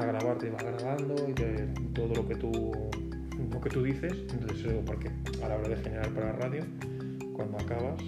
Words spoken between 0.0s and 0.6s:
a grabar, te